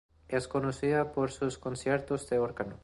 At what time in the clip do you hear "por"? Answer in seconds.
1.11-1.29